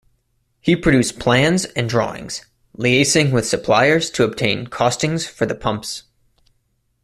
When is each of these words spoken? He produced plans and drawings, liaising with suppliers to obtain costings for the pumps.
He 0.61 0.75
produced 0.75 1.19
plans 1.19 1.65
and 1.65 1.87
drawings, 1.87 2.43
liaising 2.75 3.31
with 3.31 3.45
suppliers 3.47 4.09
to 4.09 4.23
obtain 4.23 4.65
costings 4.65 5.27
for 5.29 5.45
the 5.45 5.53
pumps. 5.53 6.05